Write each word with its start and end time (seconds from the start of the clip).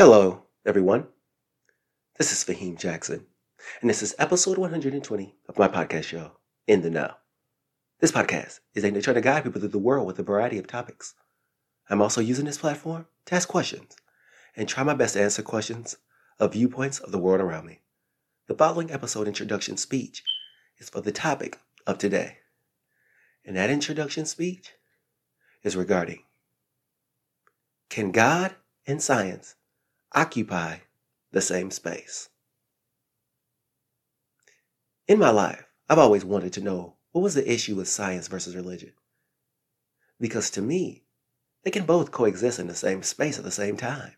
Hello, 0.00 0.44
everyone. 0.64 1.08
This 2.16 2.32
is 2.32 2.42
Faheem 2.42 2.78
Jackson, 2.78 3.26
and 3.82 3.90
this 3.90 4.02
is 4.02 4.14
episode 4.18 4.56
120 4.56 5.34
of 5.46 5.58
my 5.58 5.68
podcast 5.68 6.04
show, 6.04 6.38
In 6.66 6.80
the 6.80 6.88
Know. 6.88 7.12
This 7.98 8.10
podcast 8.10 8.60
is 8.74 8.82
aimed 8.82 8.96
at 8.96 9.04
trying 9.04 9.16
to 9.16 9.20
guide 9.20 9.44
people 9.44 9.60
through 9.60 9.68
the 9.68 9.78
world 9.78 10.06
with 10.06 10.18
a 10.18 10.22
variety 10.22 10.56
of 10.56 10.66
topics. 10.66 11.12
I'm 11.90 12.00
also 12.00 12.22
using 12.22 12.46
this 12.46 12.56
platform 12.56 13.08
to 13.26 13.34
ask 13.34 13.46
questions 13.46 13.94
and 14.56 14.66
try 14.66 14.84
my 14.84 14.94
best 14.94 15.12
to 15.16 15.22
answer 15.22 15.42
questions 15.42 15.98
of 16.38 16.54
viewpoints 16.54 16.98
of 16.98 17.12
the 17.12 17.18
world 17.18 17.42
around 17.42 17.66
me. 17.66 17.82
The 18.46 18.54
following 18.54 18.90
episode 18.90 19.28
introduction 19.28 19.76
speech 19.76 20.22
is 20.78 20.88
for 20.88 21.02
the 21.02 21.12
topic 21.12 21.58
of 21.86 21.98
today, 21.98 22.38
and 23.44 23.54
that 23.54 23.68
introduction 23.68 24.24
speech 24.24 24.72
is 25.62 25.76
regarding 25.76 26.22
Can 27.90 28.12
God 28.12 28.54
and 28.86 29.02
science 29.02 29.56
occupy 30.14 30.78
the 31.32 31.40
same 31.40 31.70
space. 31.70 32.28
In 35.06 35.18
my 35.18 35.30
life, 35.30 35.64
I've 35.88 35.98
always 35.98 36.24
wanted 36.24 36.52
to 36.54 36.60
know 36.60 36.96
what 37.12 37.22
was 37.22 37.34
the 37.34 37.52
issue 37.52 37.74
with 37.76 37.88
science 37.88 38.28
versus 38.28 38.54
religion. 38.54 38.92
Because 40.20 40.50
to 40.50 40.62
me, 40.62 41.04
they 41.64 41.70
can 41.70 41.84
both 41.84 42.12
coexist 42.12 42.58
in 42.58 42.68
the 42.68 42.74
same 42.74 43.02
space 43.02 43.38
at 43.38 43.44
the 43.44 43.50
same 43.50 43.76
time. 43.76 44.12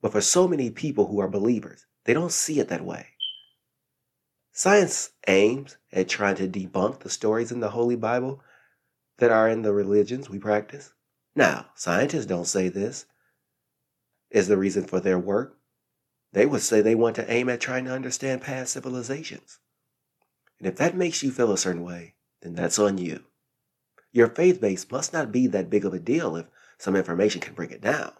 But 0.00 0.12
for 0.12 0.20
so 0.20 0.46
many 0.46 0.70
people 0.70 1.08
who 1.08 1.18
are 1.20 1.28
believers, 1.28 1.86
they 2.04 2.14
don't 2.14 2.32
see 2.32 2.60
it 2.60 2.68
that 2.68 2.84
way. 2.84 3.08
Science 4.52 5.10
aims 5.26 5.76
at 5.92 6.08
trying 6.08 6.36
to 6.36 6.48
debunk 6.48 7.00
the 7.00 7.10
stories 7.10 7.52
in 7.52 7.60
the 7.60 7.70
Holy 7.70 7.96
Bible 7.96 8.40
that 9.18 9.30
are 9.30 9.48
in 9.48 9.62
the 9.62 9.72
religions 9.72 10.30
we 10.30 10.38
practice. 10.38 10.92
Now, 11.34 11.66
scientists 11.74 12.26
don't 12.26 12.46
say 12.46 12.68
this 12.68 13.06
is 14.30 14.48
the 14.48 14.56
reason 14.56 14.84
for 14.84 15.00
their 15.00 15.18
work, 15.18 15.58
they 16.32 16.46
would 16.46 16.62
say 16.62 16.80
they 16.80 16.94
want 16.94 17.16
to 17.16 17.30
aim 17.32 17.48
at 17.48 17.60
trying 17.60 17.84
to 17.84 17.92
understand 17.92 18.42
past 18.42 18.72
civilizations. 18.72 19.58
And 20.58 20.66
if 20.66 20.76
that 20.76 20.96
makes 20.96 21.22
you 21.22 21.30
feel 21.30 21.52
a 21.52 21.58
certain 21.58 21.82
way, 21.82 22.14
then 22.42 22.54
that's 22.54 22.78
on 22.78 22.98
you. 22.98 23.24
Your 24.12 24.28
faith 24.28 24.60
base 24.60 24.90
must 24.90 25.12
not 25.12 25.32
be 25.32 25.46
that 25.48 25.70
big 25.70 25.84
of 25.84 25.92
a 25.92 25.98
deal 25.98 26.36
if 26.36 26.46
some 26.78 26.96
information 26.96 27.40
can 27.40 27.54
bring 27.54 27.70
it 27.70 27.80
down. 27.80 28.12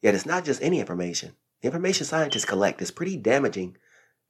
Yet 0.00 0.14
it's 0.14 0.26
not 0.26 0.44
just 0.44 0.62
any 0.62 0.80
information. 0.80 1.36
The 1.60 1.68
information 1.68 2.06
scientists 2.06 2.44
collect 2.44 2.82
is 2.82 2.90
pretty 2.90 3.16
damaging 3.16 3.76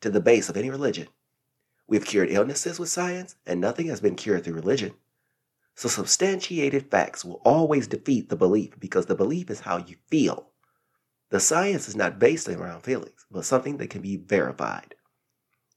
to 0.03 0.11
the 0.11 0.21
base 0.21 0.49
of 0.49 0.57
any 0.57 0.71
religion. 0.71 1.09
We've 1.87 2.05
cured 2.05 2.31
illnesses 2.31 2.79
with 2.79 2.91
science, 2.91 3.37
and 3.47 3.61
nothing 3.61 3.89
has 3.89 4.01
been 4.01 4.17
cured 4.17 4.45
through 4.45 4.55
religion. 4.55 4.95
So 5.75 5.89
substantiated 5.89 6.91
facts 6.91 7.25
will 7.25 7.41
always 7.45 7.87
defeat 7.87 8.29
the 8.29 8.37
belief 8.37 8.79
because 8.79 9.07
the 9.07 9.15
belief 9.15 9.51
is 9.51 9.61
how 9.61 9.79
you 9.79 9.97
feel. 10.09 10.52
The 11.33 11.41
science 11.41 11.89
is 11.89 11.97
not 11.97 12.19
based 12.19 12.47
around 12.47 12.83
feelings, 12.83 13.25
but 13.31 13.47
something 13.47 13.79
that 13.79 13.89
can 13.89 14.03
be 14.03 14.19
verified. 14.19 14.95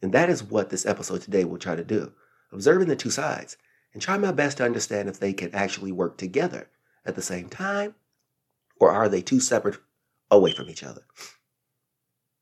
And 0.02 0.12
that 0.12 0.30
is 0.30 0.44
what 0.44 0.70
this 0.70 0.86
episode 0.86 1.22
today 1.22 1.46
will 1.46 1.58
try 1.58 1.78
to 1.78 1.84
do 1.84 2.12
observing 2.52 2.90
the 2.90 2.96
two 2.98 3.10
sides 3.10 3.56
and 3.94 4.02
try 4.02 4.18
my 4.18 4.34
best 4.34 4.58
to 4.58 4.66
understand 4.66 5.08
if 5.08 5.18
they 5.18 5.32
can 5.32 5.56
actually 5.56 5.94
work 5.94 6.18
together 6.18 6.70
at 7.06 7.16
the 7.16 7.22
same 7.22 7.48
time 7.48 7.96
or 8.82 8.92
are 8.92 9.08
they 9.08 9.22
two 9.22 9.40
separate 9.40 9.78
away 10.30 10.52
from 10.52 10.70
each 10.70 10.84
other. 10.84 11.06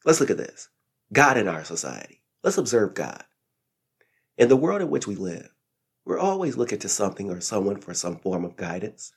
Let's 0.03 0.19
look 0.19 0.31
at 0.31 0.37
this 0.37 0.69
God 1.11 1.37
in 1.37 1.47
our 1.47 1.63
society. 1.63 2.23
Let's 2.43 2.57
observe 2.57 2.95
God. 2.95 3.23
In 4.39 4.49
the 4.49 4.57
world 4.57 4.81
in 4.81 4.89
which 4.89 5.05
we 5.05 5.15
live, 5.15 5.49
we're 6.03 6.17
always 6.17 6.57
looking 6.57 6.79
to 6.79 6.89
something 6.89 7.29
or 7.29 7.41
someone 7.41 7.79
for 7.79 7.93
some 7.93 8.17
form 8.17 8.43
of 8.43 8.55
guidance. 8.55 9.13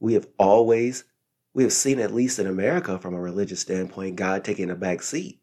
We 0.00 0.14
have 0.14 0.26
always 0.38 1.04
we 1.54 1.62
have 1.62 1.72
seen, 1.72 1.98
at 1.98 2.14
least 2.14 2.38
in 2.38 2.46
America, 2.46 2.98
from 2.98 3.14
a 3.14 3.20
religious 3.20 3.60
standpoint, 3.60 4.16
God 4.16 4.44
taking 4.44 4.70
a 4.70 4.76
back 4.76 5.02
seat. 5.02 5.40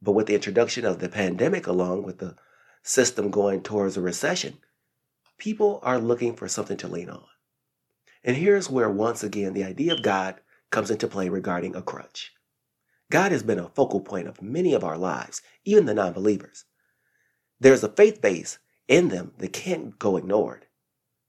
But 0.00 0.12
with 0.12 0.26
the 0.26 0.34
introduction 0.34 0.84
of 0.84 0.98
the 0.98 1.08
pandemic, 1.08 1.66
along 1.66 2.02
with 2.04 2.18
the 2.18 2.36
system 2.82 3.30
going 3.30 3.62
towards 3.62 3.96
a 3.96 4.00
recession, 4.00 4.58
people 5.38 5.80
are 5.82 5.98
looking 5.98 6.36
for 6.36 6.48
something 6.48 6.76
to 6.78 6.88
lean 6.88 7.10
on. 7.10 7.24
And 8.22 8.36
here's 8.36 8.70
where, 8.70 8.90
once 8.90 9.22
again, 9.22 9.52
the 9.52 9.64
idea 9.64 9.94
of 9.94 10.02
God 10.02 10.40
comes 10.70 10.90
into 10.90 11.08
play 11.08 11.28
regarding 11.28 11.74
a 11.74 11.82
crutch. 11.82 12.32
God 13.10 13.32
has 13.32 13.42
been 13.42 13.58
a 13.58 13.68
focal 13.68 14.00
point 14.00 14.28
of 14.28 14.42
many 14.42 14.72
of 14.72 14.82
our 14.82 14.96
lives, 14.96 15.42
even 15.64 15.86
the 15.86 15.94
non 15.94 16.12
believers. 16.12 16.64
There's 17.60 17.84
a 17.84 17.88
faith 17.88 18.20
base 18.20 18.58
in 18.88 19.08
them 19.08 19.32
that 19.38 19.52
can't 19.52 19.98
go 19.98 20.16
ignored. 20.16 20.66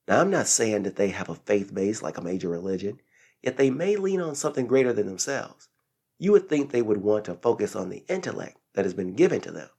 Now, 0.08 0.22
I'm 0.22 0.30
not 0.30 0.48
saying 0.48 0.84
that 0.84 0.96
they 0.96 1.10
have 1.10 1.30
a 1.30 1.36
faith 1.36 1.74
base 1.74 2.02
like 2.02 2.18
a 2.18 2.22
major 2.22 2.50
religion 2.50 3.00
yet 3.46 3.58
they 3.58 3.70
may 3.70 3.96
lean 3.96 4.20
on 4.20 4.34
something 4.34 4.66
greater 4.66 4.92
than 4.92 5.06
themselves. 5.06 5.70
You 6.18 6.32
would 6.32 6.50
think 6.50 6.72
they 6.72 6.82
would 6.82 6.98
want 6.98 7.26
to 7.26 7.36
focus 7.36 7.76
on 7.76 7.90
the 7.90 8.04
intellect 8.10 8.58
that 8.74 8.86
has 8.86 8.96
been 8.96 9.14
given 9.14 9.40
to 9.42 9.52
them. 9.52 9.70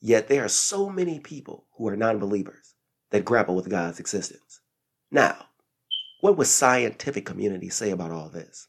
Yet 0.00 0.28
there 0.28 0.44
are 0.44 0.48
so 0.48 0.88
many 0.88 1.18
people 1.18 1.66
who 1.72 1.88
are 1.88 1.96
non 1.96 2.20
believers 2.20 2.74
that 3.10 3.24
grapple 3.24 3.56
with 3.56 3.68
God's 3.68 3.98
existence. 3.98 4.60
Now, 5.10 5.46
what 6.20 6.36
would 6.36 6.46
scientific 6.46 7.26
community 7.26 7.70
say 7.70 7.90
about 7.90 8.12
all 8.12 8.28
this? 8.28 8.68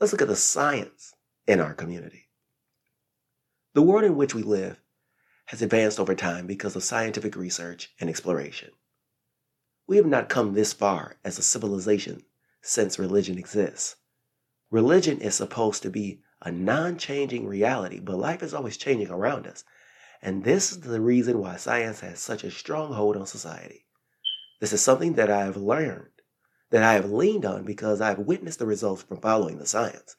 Let's 0.00 0.12
look 0.12 0.22
at 0.22 0.28
the 0.28 0.36
science 0.36 1.14
in 1.46 1.60
our 1.60 1.74
community. 1.74 2.28
The 3.74 3.82
world 3.82 4.04
in 4.04 4.16
which 4.16 4.34
we 4.34 4.42
live 4.42 4.80
has 5.46 5.60
advanced 5.60 6.00
over 6.00 6.14
time 6.14 6.46
because 6.46 6.76
of 6.76 6.84
scientific 6.84 7.36
research 7.36 7.90
and 8.00 8.08
exploration. 8.08 8.70
We 9.86 9.96
have 9.96 10.06
not 10.06 10.28
come 10.28 10.54
this 10.54 10.72
far 10.72 11.16
as 11.24 11.38
a 11.38 11.42
civilization 11.42 12.22
since 12.62 12.98
religion 12.98 13.38
exists. 13.38 13.96
Religion 14.70 15.20
is 15.20 15.34
supposed 15.34 15.82
to 15.82 15.90
be 15.90 16.20
a 16.42 16.52
non 16.52 16.98
changing 16.98 17.46
reality, 17.46 18.00
but 18.00 18.18
life 18.18 18.42
is 18.42 18.54
always 18.54 18.76
changing 18.76 19.10
around 19.10 19.46
us. 19.46 19.64
And 20.20 20.44
this 20.44 20.72
is 20.72 20.80
the 20.80 21.00
reason 21.00 21.38
why 21.38 21.56
science 21.56 22.00
has 22.00 22.20
such 22.20 22.44
a 22.44 22.50
strong 22.50 22.92
hold 22.92 23.16
on 23.16 23.26
society. 23.26 23.86
This 24.60 24.72
is 24.72 24.80
something 24.80 25.14
that 25.14 25.30
I 25.30 25.44
have 25.44 25.56
learned, 25.56 26.10
that 26.70 26.82
I 26.82 26.94
have 26.94 27.10
leaned 27.10 27.44
on 27.44 27.64
because 27.64 28.00
I 28.00 28.08
have 28.08 28.18
witnessed 28.18 28.58
the 28.58 28.66
results 28.66 29.02
from 29.02 29.20
following 29.20 29.58
the 29.58 29.66
science. 29.66 30.16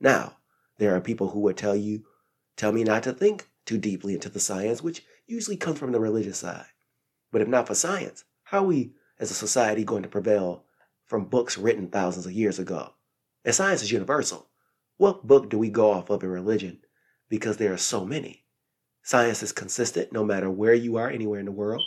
Now, 0.00 0.38
there 0.78 0.94
are 0.96 1.00
people 1.00 1.30
who 1.30 1.40
would 1.40 1.56
tell 1.56 1.76
you, 1.76 2.04
tell 2.56 2.72
me 2.72 2.84
not 2.84 3.02
to 3.04 3.12
think 3.12 3.48
too 3.66 3.78
deeply 3.78 4.14
into 4.14 4.28
the 4.28 4.40
science, 4.40 4.82
which 4.82 5.04
usually 5.26 5.56
comes 5.56 5.78
from 5.78 5.92
the 5.92 6.00
religious 6.00 6.38
side. 6.38 6.66
But 7.30 7.42
if 7.42 7.48
not 7.48 7.66
for 7.66 7.74
science, 7.74 8.24
how 8.44 8.64
are 8.64 8.66
we 8.66 8.94
as 9.18 9.30
a 9.30 9.34
society 9.34 9.84
going 9.84 10.02
to 10.02 10.08
prevail 10.08 10.64
from 11.06 11.26
books 11.26 11.58
written 11.58 11.88
thousands 11.88 12.26
of 12.26 12.32
years 12.32 12.58
ago. 12.58 12.94
And 13.44 13.54
science 13.54 13.82
is 13.82 13.92
universal. 13.92 14.48
What 14.96 15.26
book 15.26 15.50
do 15.50 15.58
we 15.58 15.70
go 15.70 15.90
off 15.90 16.10
of 16.10 16.22
in 16.22 16.30
religion? 16.30 16.80
Because 17.28 17.56
there 17.56 17.72
are 17.72 17.78
so 17.78 18.04
many. 18.04 18.44
Science 19.02 19.42
is 19.42 19.52
consistent 19.52 20.12
no 20.12 20.24
matter 20.24 20.50
where 20.50 20.74
you 20.74 20.96
are 20.96 21.10
anywhere 21.10 21.40
in 21.40 21.46
the 21.46 21.52
world. 21.52 21.82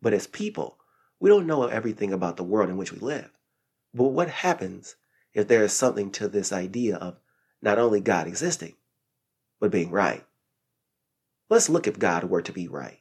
But 0.00 0.12
as 0.12 0.26
people, 0.26 0.78
we 1.18 1.28
don't 1.28 1.46
know 1.46 1.64
everything 1.64 2.12
about 2.12 2.36
the 2.36 2.44
world 2.44 2.70
in 2.70 2.76
which 2.76 2.92
we 2.92 2.98
live. 2.98 3.30
But 3.92 4.04
what 4.04 4.28
happens 4.28 4.96
if 5.34 5.48
there 5.48 5.64
is 5.64 5.72
something 5.72 6.10
to 6.12 6.28
this 6.28 6.52
idea 6.52 6.96
of 6.96 7.18
not 7.60 7.78
only 7.78 8.00
God 8.00 8.26
existing, 8.26 8.76
but 9.58 9.70
being 9.70 9.90
right? 9.90 10.24
Let's 11.48 11.68
look 11.68 11.86
if 11.86 11.98
God 11.98 12.24
were 12.24 12.42
to 12.42 12.52
be 12.52 12.68
right. 12.68 13.00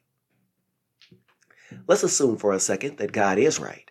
Let's 1.87 2.03
assume 2.03 2.37
for 2.37 2.53
a 2.53 2.59
second 2.59 2.97
that 2.97 3.11
God 3.11 3.37
is 3.37 3.59
right. 3.59 3.88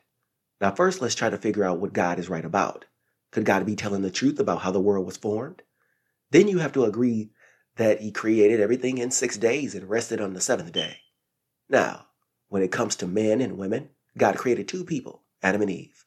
Now, 0.60 0.72
first, 0.72 1.00
let's 1.00 1.14
try 1.14 1.30
to 1.30 1.38
figure 1.38 1.64
out 1.64 1.78
what 1.78 1.92
God 1.92 2.18
is 2.18 2.28
right 2.28 2.44
about. 2.44 2.84
Could 3.30 3.44
God 3.44 3.64
be 3.66 3.76
telling 3.76 4.02
the 4.02 4.10
truth 4.10 4.40
about 4.40 4.62
how 4.62 4.70
the 4.70 4.80
world 4.80 5.06
was 5.06 5.16
formed? 5.16 5.62
Then 6.30 6.48
you 6.48 6.58
have 6.58 6.72
to 6.72 6.84
agree 6.84 7.30
that 7.76 8.00
He 8.00 8.10
created 8.10 8.60
everything 8.60 8.98
in 8.98 9.10
six 9.10 9.36
days 9.36 9.74
and 9.74 9.88
rested 9.88 10.20
on 10.20 10.34
the 10.34 10.40
seventh 10.40 10.72
day. 10.72 10.98
Now, 11.68 12.06
when 12.48 12.62
it 12.62 12.72
comes 12.72 12.96
to 12.96 13.06
men 13.06 13.40
and 13.40 13.58
women, 13.58 13.90
God 14.16 14.36
created 14.36 14.66
two 14.66 14.84
people, 14.84 15.22
Adam 15.42 15.62
and 15.62 15.70
Eve. 15.70 16.04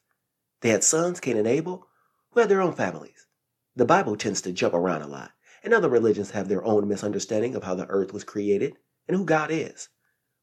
They 0.60 0.68
had 0.68 0.84
sons, 0.84 1.18
Cain 1.18 1.36
and 1.36 1.46
Abel, 1.46 1.86
who 2.30 2.40
had 2.40 2.48
their 2.48 2.60
own 2.60 2.74
families. 2.74 3.26
The 3.74 3.84
Bible 3.84 4.16
tends 4.16 4.42
to 4.42 4.52
jump 4.52 4.74
around 4.74 5.02
a 5.02 5.06
lot, 5.06 5.32
and 5.62 5.72
other 5.72 5.88
religions 5.88 6.32
have 6.32 6.48
their 6.48 6.64
own 6.64 6.86
misunderstanding 6.88 7.54
of 7.54 7.64
how 7.64 7.74
the 7.74 7.86
earth 7.86 8.12
was 8.12 8.24
created 8.24 8.76
and 9.08 9.16
who 9.16 9.24
God 9.24 9.50
is. 9.50 9.88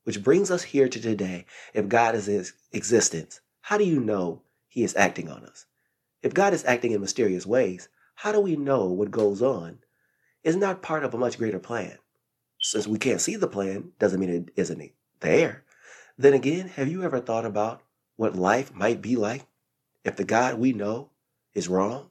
Which 0.03 0.23
brings 0.23 0.49
us 0.49 0.63
here 0.63 0.89
to 0.89 0.99
today. 0.99 1.45
If 1.73 1.89
God 1.89 2.15
is 2.15 2.25
His 2.25 2.53
existence, 2.71 3.41
how 3.69 3.77
do 3.77 3.83
you 3.83 3.99
know 3.99 4.41
He 4.67 4.83
is 4.83 4.95
acting 4.95 5.29
on 5.29 5.45
us? 5.45 5.67
If 6.23 6.33
God 6.33 6.55
is 6.55 6.65
acting 6.65 6.91
in 6.91 7.01
mysterious 7.01 7.45
ways, 7.45 7.87
how 8.15 8.31
do 8.31 8.39
we 8.39 8.55
know 8.55 8.87
what 8.87 9.11
goes 9.11 9.43
on 9.43 9.77
is 10.43 10.55
not 10.55 10.81
part 10.81 11.03
of 11.03 11.13
a 11.13 11.19
much 11.19 11.37
greater 11.37 11.59
plan? 11.59 11.99
Since 12.59 12.87
we 12.87 12.97
can't 12.97 13.21
see 13.21 13.35
the 13.35 13.47
plan, 13.47 13.91
doesn't 13.99 14.19
mean 14.19 14.31
it 14.31 14.49
isn't 14.55 14.91
there. 15.19 15.65
Then 16.17 16.33
again, 16.33 16.69
have 16.69 16.87
you 16.87 17.03
ever 17.03 17.19
thought 17.19 17.45
about 17.45 17.83
what 18.15 18.35
life 18.35 18.73
might 18.73 19.03
be 19.03 19.15
like 19.15 19.45
if 20.03 20.15
the 20.15 20.23
God 20.23 20.57
we 20.57 20.73
know 20.73 21.11
is 21.53 21.67
wrong? 21.67 22.09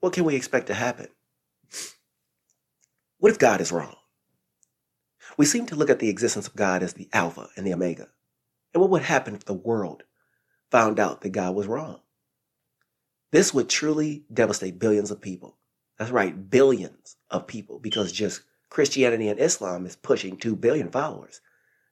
What 0.00 0.12
can 0.12 0.24
we 0.24 0.36
expect 0.36 0.66
to 0.66 0.74
happen? 0.74 1.08
What 3.16 3.32
if 3.32 3.38
God 3.38 3.62
is 3.62 3.72
wrong? 3.72 3.96
We 5.38 5.46
seem 5.46 5.64
to 5.68 5.74
look 5.74 5.88
at 5.88 6.00
the 6.00 6.10
existence 6.10 6.46
of 6.46 6.54
God 6.54 6.82
as 6.82 6.92
the 6.92 7.08
Alpha 7.14 7.48
and 7.56 7.66
the 7.66 7.72
Omega. 7.72 8.08
And 8.74 8.82
what 8.82 8.90
would 8.90 9.04
happen 9.04 9.34
if 9.34 9.46
the 9.46 9.54
world 9.54 10.02
found 10.70 10.98
out 10.98 11.20
that 11.20 11.30
God 11.30 11.54
was 11.54 11.66
wrong. 11.66 12.00
This 13.32 13.52
would 13.52 13.68
truly 13.68 14.24
devastate 14.32 14.78
billions 14.78 15.10
of 15.10 15.20
people. 15.20 15.56
That's 15.98 16.10
right, 16.10 16.50
billions 16.50 17.16
of 17.30 17.46
people, 17.46 17.78
because 17.78 18.12
just 18.12 18.42
Christianity 18.68 19.28
and 19.28 19.40
Islam 19.40 19.86
is 19.86 19.96
pushing 19.96 20.36
2 20.36 20.56
billion 20.56 20.90
followers. 20.90 21.40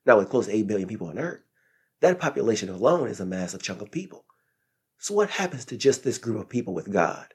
Now, 0.06 0.18
with 0.18 0.28
close 0.28 0.46
to 0.46 0.54
8 0.54 0.66
billion 0.66 0.88
people 0.88 1.08
on 1.08 1.18
Earth, 1.18 1.42
that 2.00 2.20
population 2.20 2.68
alone 2.68 3.08
is 3.08 3.20
a 3.20 3.26
massive 3.26 3.62
chunk 3.62 3.80
of 3.80 3.90
people. 3.90 4.24
So, 4.98 5.14
what 5.14 5.30
happens 5.30 5.64
to 5.66 5.76
just 5.76 6.04
this 6.04 6.18
group 6.18 6.38
of 6.38 6.48
people 6.48 6.74
with 6.74 6.92
God? 6.92 7.34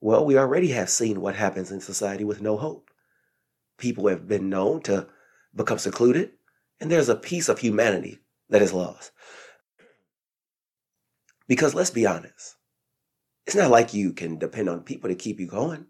Well, 0.00 0.24
we 0.24 0.36
already 0.36 0.68
have 0.68 0.90
seen 0.90 1.20
what 1.20 1.36
happens 1.36 1.70
in 1.70 1.80
society 1.80 2.24
with 2.24 2.42
no 2.42 2.56
hope. 2.56 2.90
People 3.78 4.08
have 4.08 4.28
been 4.28 4.48
known 4.48 4.82
to 4.82 5.06
become 5.54 5.78
secluded, 5.78 6.32
and 6.80 6.90
there's 6.90 7.08
a 7.08 7.16
piece 7.16 7.48
of 7.48 7.58
humanity 7.58 8.18
that 8.48 8.62
is 8.62 8.72
lost. 8.72 9.12
Because 11.48 11.74
let's 11.74 11.90
be 11.90 12.06
honest, 12.06 12.56
it's 13.46 13.56
not 13.56 13.70
like 13.70 13.94
you 13.94 14.12
can 14.12 14.38
depend 14.38 14.68
on 14.68 14.82
people 14.82 15.10
to 15.10 15.16
keep 15.16 15.40
you 15.40 15.46
going. 15.46 15.86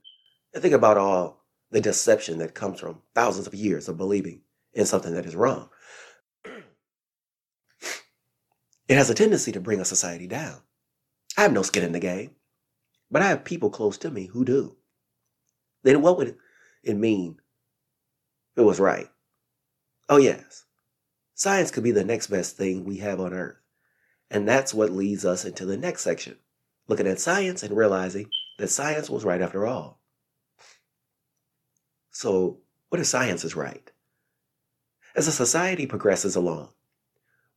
And 0.54 0.62
think 0.62 0.75
about 0.75 0.99
all 0.99 1.44
the 1.70 1.81
deception 1.81 2.38
that 2.38 2.54
comes 2.54 2.81
from 2.81 3.02
thousands 3.14 3.46
of 3.46 3.54
years 3.54 3.88
of 3.88 3.96
believing 3.96 4.43
in 4.72 4.87
something 4.87 5.14
that 5.14 5.26
is 5.26 5.37
wrong. 5.37 5.69
It 8.88 8.96
has 8.96 9.08
a 9.08 9.14
tendency 9.14 9.52
to 9.52 9.60
bring 9.60 9.81
a 9.81 9.87
society 9.87 10.26
down. 10.26 10.60
I 11.38 11.43
have 11.43 11.52
no 11.52 11.62
skin 11.62 11.84
in 11.84 11.93
the 11.93 12.00
game, 12.00 12.32
but 13.10 13.22
I 13.22 13.28
have 13.28 13.44
people 13.44 13.70
close 13.70 13.96
to 13.99 14.10
me 14.10 14.26
who 14.26 14.44
do. 14.44 14.76
Then 15.82 16.02
what 16.02 16.19
would 16.19 16.37
it 16.82 16.96
mean 16.96 17.37
if 18.54 18.60
it 18.60 18.66
was 18.66 18.81
right? 18.81 19.08
Oh, 20.10 20.19
yes. 20.19 20.64
Science 21.34 21.70
could 21.70 21.84
be 21.84 21.93
the 21.93 22.04
next 22.04 22.26
best 22.26 22.56
thing 22.58 22.84
we 22.84 22.99
have 22.99 23.19
on 23.19 23.32
Earth. 23.32 23.62
And 24.32 24.49
that's 24.49 24.73
what 24.73 24.90
leads 24.90 25.26
us 25.26 25.44
into 25.44 25.67
the 25.67 25.76
next 25.76 26.02
section 26.02 26.38
looking 26.88 27.06
at 27.06 27.20
science 27.20 27.62
and 27.62 27.76
realizing 27.76 28.29
that 28.58 28.69
science 28.69 29.11
was 29.11 29.25
right 29.25 29.43
after 29.43 29.67
all. 29.67 30.00
So, 32.11 32.61
what 32.88 33.00
if 33.00 33.06
science 33.06 33.44
is 33.44 33.55
right? 33.55 33.90
As 35.14 35.29
a 35.29 35.32
society 35.32 35.87
progresses 35.87 36.34
along, 36.34 36.70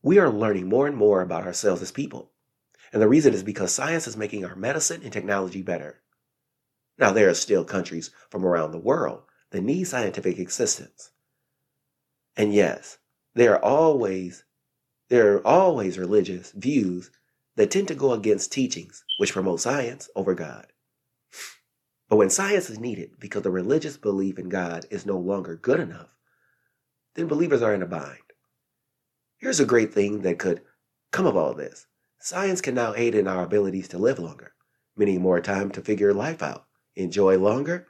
we 0.02 0.18
are 0.18 0.30
learning 0.30 0.68
more 0.68 0.86
and 0.86 0.96
more 0.96 1.22
about 1.22 1.46
ourselves 1.46 1.80
as 1.80 1.90
people. 1.90 2.30
And 2.92 3.00
the 3.00 3.08
reason 3.08 3.32
is 3.32 3.42
because 3.42 3.72
science 3.72 4.06
is 4.06 4.16
making 4.16 4.44
our 4.44 4.54
medicine 4.54 5.00
and 5.02 5.12
technology 5.12 5.62
better. 5.62 6.02
Now, 6.98 7.10
there 7.10 7.28
are 7.30 7.34
still 7.34 7.64
countries 7.64 8.10
from 8.30 8.44
around 8.44 8.72
the 8.72 8.78
world 8.78 9.22
that 9.50 9.62
need 9.62 9.84
scientific 9.84 10.38
assistance. 10.38 11.10
And 12.36 12.52
yes, 12.52 12.98
there 13.34 13.54
are 13.54 13.64
always 13.64 14.44
there 15.08 15.34
are 15.34 15.46
always 15.46 15.98
religious 15.98 16.52
views 16.52 17.10
that 17.56 17.70
tend 17.70 17.88
to 17.88 17.94
go 17.94 18.12
against 18.12 18.52
teachings 18.52 19.04
which 19.18 19.32
promote 19.32 19.60
science 19.60 20.10
over 20.14 20.34
God. 20.34 20.66
But 22.08 22.16
when 22.16 22.30
science 22.30 22.70
is 22.70 22.78
needed 22.78 23.12
because 23.18 23.42
the 23.42 23.50
religious 23.50 23.96
belief 23.96 24.38
in 24.38 24.48
God 24.48 24.86
is 24.90 25.06
no 25.06 25.18
longer 25.18 25.56
good 25.56 25.80
enough, 25.80 26.10
then 27.14 27.26
believers 27.26 27.62
are 27.62 27.74
in 27.74 27.82
a 27.82 27.86
bind. 27.86 28.18
Here's 29.38 29.60
a 29.60 29.66
great 29.66 29.92
thing 29.92 30.22
that 30.22 30.38
could 30.38 30.62
come 31.10 31.26
of 31.26 31.36
all 31.36 31.54
this 31.54 31.86
science 32.18 32.60
can 32.60 32.74
now 32.74 32.94
aid 32.94 33.14
in 33.14 33.28
our 33.28 33.44
abilities 33.44 33.88
to 33.88 33.98
live 33.98 34.18
longer, 34.18 34.52
meaning 34.96 35.20
more 35.20 35.40
time 35.40 35.70
to 35.70 35.80
figure 35.80 36.12
life 36.12 36.42
out, 36.42 36.66
enjoy 36.94 37.38
longer, 37.38 37.86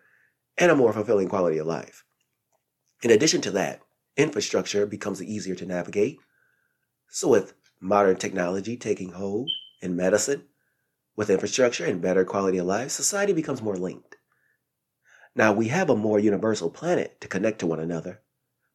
and 0.58 0.70
a 0.70 0.76
more 0.76 0.92
fulfilling 0.92 1.28
quality 1.28 1.58
of 1.58 1.66
life. 1.66 2.04
In 3.02 3.10
addition 3.10 3.40
to 3.42 3.50
that, 3.52 3.80
infrastructure 4.16 4.86
becomes 4.86 5.22
easier 5.22 5.54
to 5.54 5.66
navigate. 5.66 6.18
So, 7.08 7.28
with 7.28 7.54
modern 7.80 8.16
technology 8.16 8.76
taking 8.76 9.12
hold 9.12 9.50
in 9.80 9.96
medicine, 9.96 10.44
with 11.16 11.30
infrastructure 11.30 11.84
and 11.84 12.02
better 12.02 12.24
quality 12.24 12.58
of 12.58 12.66
life, 12.66 12.90
society 12.90 13.32
becomes 13.32 13.62
more 13.62 13.76
linked. 13.76 14.16
Now, 15.34 15.52
we 15.52 15.68
have 15.68 15.90
a 15.90 15.96
more 15.96 16.18
universal 16.18 16.70
planet 16.70 17.20
to 17.20 17.28
connect 17.28 17.58
to 17.60 17.66
one 17.66 17.80
another, 17.80 18.22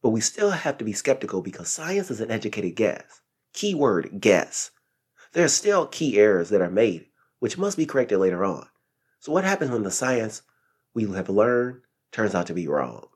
but 0.02 0.10
we 0.10 0.22
still 0.22 0.52
have 0.52 0.78
to 0.78 0.86
be 0.86 0.94
skeptical 0.94 1.42
because 1.42 1.70
science 1.70 2.12
is 2.12 2.22
an 2.22 2.32
educated 2.32 2.76
guess. 2.76 3.22
Keyword 3.54 4.22
guess. 4.22 4.72
There 5.34 5.46
are 5.46 5.50
still 5.50 5.88
key 5.88 6.18
errors 6.18 6.50
that 6.50 6.62
are 6.62 6.70
made, 6.70 7.08
which 7.40 7.58
must 7.58 7.78
be 7.78 7.86
corrected 7.86 8.20
later 8.20 8.44
on. 8.44 8.68
So, 9.20 9.32
what 9.32 9.44
happens 9.44 9.72
when 9.72 9.84
the 9.84 9.92
science 9.92 10.42
we 10.94 11.04
have 11.12 11.30
learned 11.30 11.82
turns 12.12 12.36
out 12.36 12.48
to 12.48 12.54
be 12.54 12.68
wrong? 12.68 13.08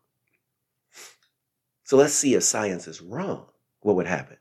So, 1.83 1.97
let's 1.97 2.13
see 2.13 2.33
if 2.35 2.43
science 2.43 2.87
is 2.87 3.01
wrong. 3.01 3.47
What 3.81 3.95
would 3.95 4.07
happen? 4.07 4.37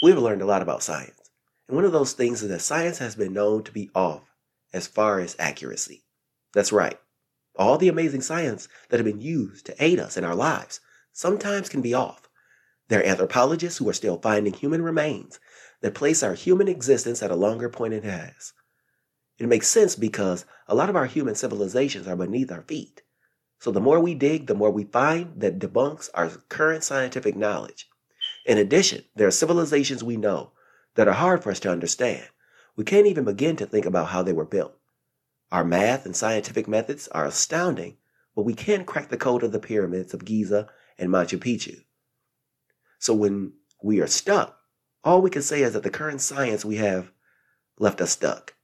We've 0.00 0.16
learned 0.16 0.42
a 0.42 0.46
lot 0.46 0.62
about 0.62 0.84
science. 0.84 1.30
And 1.66 1.74
one 1.74 1.84
of 1.84 1.90
those 1.90 2.12
things 2.12 2.42
is 2.42 2.50
that 2.50 2.60
science 2.60 2.98
has 2.98 3.16
been 3.16 3.32
known 3.32 3.64
to 3.64 3.72
be 3.72 3.90
off 3.96 4.32
as 4.72 4.86
far 4.86 5.18
as 5.18 5.34
accuracy. 5.40 6.04
That's 6.54 6.70
right. 6.70 6.98
All 7.56 7.78
the 7.78 7.88
amazing 7.88 8.20
science 8.20 8.68
that 8.88 8.98
have 8.98 9.04
been 9.04 9.20
used 9.20 9.66
to 9.66 9.82
aid 9.82 9.98
us 9.98 10.16
in 10.16 10.22
our 10.22 10.36
lives 10.36 10.80
sometimes 11.12 11.68
can 11.68 11.82
be 11.82 11.94
off. 11.94 12.28
There 12.86 13.00
are 13.00 13.06
anthropologists 13.06 13.78
who 13.78 13.88
are 13.88 13.94
still 13.94 14.18
finding 14.18 14.52
human 14.52 14.82
remains 14.82 15.40
that 15.80 15.94
place 15.94 16.22
our 16.22 16.34
human 16.34 16.68
existence 16.68 17.20
at 17.20 17.32
a 17.32 17.36
longer 17.36 17.68
point 17.68 17.92
it 17.92 18.04
has. 18.04 18.52
It 19.38 19.48
makes 19.48 19.66
sense 19.66 19.96
because 19.96 20.44
a 20.68 20.76
lot 20.76 20.88
of 20.88 20.96
our 20.96 21.06
human 21.06 21.34
civilizations 21.34 22.06
are 22.06 22.16
beneath 22.16 22.52
our 22.52 22.62
feet. 22.62 23.02
So 23.58 23.72
the 23.72 23.80
more 23.80 23.98
we 23.98 24.14
dig, 24.14 24.46
the 24.46 24.54
more 24.54 24.70
we 24.70 24.84
find 24.84 25.40
that 25.40 25.58
debunks 25.58 26.08
our 26.14 26.28
current 26.48 26.84
scientific 26.84 27.36
knowledge. 27.36 27.88
In 28.48 28.56
addition, 28.56 29.04
there 29.14 29.28
are 29.28 29.30
civilizations 29.30 30.02
we 30.02 30.16
know 30.16 30.52
that 30.94 31.06
are 31.06 31.12
hard 31.12 31.42
for 31.42 31.50
us 31.50 31.60
to 31.60 31.70
understand. 31.70 32.26
We 32.76 32.84
can't 32.84 33.06
even 33.06 33.24
begin 33.24 33.56
to 33.56 33.66
think 33.66 33.84
about 33.84 34.08
how 34.08 34.22
they 34.22 34.32
were 34.32 34.46
built. 34.46 34.74
Our 35.52 35.64
math 35.64 36.06
and 36.06 36.16
scientific 36.16 36.66
methods 36.66 37.08
are 37.08 37.26
astounding, 37.26 37.98
but 38.34 38.46
we 38.46 38.54
can't 38.54 38.86
crack 38.86 39.10
the 39.10 39.18
code 39.18 39.42
of 39.42 39.52
the 39.52 39.60
pyramids 39.60 40.14
of 40.14 40.24
Giza 40.24 40.66
and 40.98 41.10
Machu 41.10 41.38
Picchu. 41.38 41.84
So 42.98 43.12
when 43.12 43.52
we 43.82 44.00
are 44.00 44.06
stuck, 44.06 44.58
all 45.04 45.20
we 45.20 45.28
can 45.28 45.42
say 45.42 45.62
is 45.62 45.74
that 45.74 45.82
the 45.82 45.90
current 45.90 46.22
science 46.22 46.64
we 46.64 46.76
have 46.76 47.12
left 47.78 48.00
us 48.00 48.12
stuck. 48.12 48.54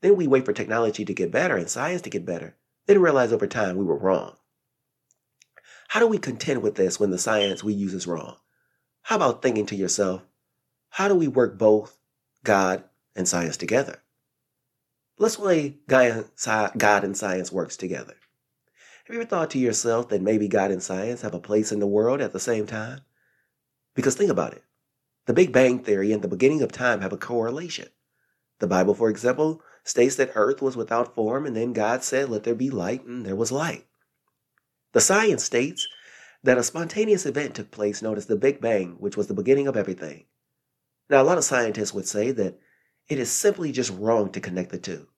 Then 0.00 0.16
we 0.16 0.26
wait 0.26 0.46
for 0.46 0.54
technology 0.54 1.04
to 1.04 1.12
get 1.12 1.30
better 1.30 1.56
and 1.58 1.68
science 1.68 2.00
to 2.02 2.10
get 2.10 2.24
better, 2.24 2.56
then 2.86 2.98
realize 2.98 3.30
over 3.30 3.46
time 3.46 3.76
we 3.76 3.84
were 3.84 3.98
wrong. 3.98 4.36
How 5.88 6.00
do 6.00 6.06
we 6.06 6.16
contend 6.16 6.62
with 6.62 6.76
this 6.76 6.98
when 6.98 7.10
the 7.10 7.18
science 7.18 7.62
we 7.62 7.74
use 7.74 7.92
is 7.92 8.06
wrong? 8.06 8.38
How 9.04 9.16
about 9.16 9.42
thinking 9.42 9.66
to 9.66 9.76
yourself, 9.76 10.22
how 10.88 11.08
do 11.08 11.14
we 11.14 11.28
work 11.28 11.58
both 11.58 11.98
God 12.42 12.84
and 13.14 13.28
science 13.28 13.58
together? 13.58 13.98
Let's 15.18 15.38
way 15.38 15.76
God 15.86 16.24
and 17.04 17.14
science 17.14 17.52
works 17.52 17.76
together. 17.76 18.14
Have 19.04 19.14
you 19.14 19.20
ever 19.20 19.28
thought 19.28 19.50
to 19.50 19.58
yourself 19.58 20.08
that 20.08 20.22
maybe 20.22 20.48
God 20.48 20.70
and 20.70 20.82
science 20.82 21.20
have 21.20 21.34
a 21.34 21.38
place 21.38 21.70
in 21.70 21.80
the 21.80 21.86
world 21.86 22.22
at 22.22 22.32
the 22.32 22.40
same 22.40 22.66
time? 22.66 23.02
Because 23.94 24.14
think 24.14 24.30
about 24.30 24.54
it. 24.54 24.64
The 25.26 25.34
Big 25.34 25.52
Bang 25.52 25.80
Theory 25.80 26.10
and 26.10 26.22
the 26.22 26.28
beginning 26.28 26.62
of 26.62 26.72
time 26.72 27.02
have 27.02 27.12
a 27.12 27.18
correlation. 27.18 27.88
The 28.58 28.66
Bible, 28.66 28.94
for 28.94 29.10
example, 29.10 29.60
states 29.82 30.16
that 30.16 30.32
earth 30.34 30.62
was 30.62 30.78
without 30.78 31.14
form 31.14 31.44
and 31.44 31.54
then 31.54 31.74
God 31.74 32.02
said, 32.02 32.30
Let 32.30 32.44
there 32.44 32.54
be 32.54 32.70
light, 32.70 33.04
and 33.04 33.26
there 33.26 33.36
was 33.36 33.52
light. 33.52 33.84
The 34.92 35.02
science 35.02 35.44
states 35.44 35.86
that 36.44 36.58
a 36.58 36.62
spontaneous 36.62 37.24
event 37.24 37.54
took 37.54 37.70
place 37.70 38.02
known 38.02 38.18
as 38.18 38.26
the 38.26 38.36
Big 38.36 38.60
Bang, 38.60 38.96
which 38.98 39.16
was 39.16 39.26
the 39.26 39.34
beginning 39.34 39.66
of 39.66 39.78
everything. 39.78 40.26
Now, 41.08 41.22
a 41.22 41.24
lot 41.24 41.38
of 41.38 41.44
scientists 41.44 41.94
would 41.94 42.06
say 42.06 42.32
that 42.32 42.58
it 43.08 43.18
is 43.18 43.32
simply 43.32 43.72
just 43.72 43.90
wrong 43.90 44.30
to 44.32 44.40
connect 44.40 44.70
the 44.70 44.78
two. 44.78 45.08